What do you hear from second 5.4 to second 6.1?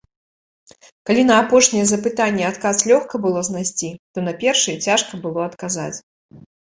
адказаць.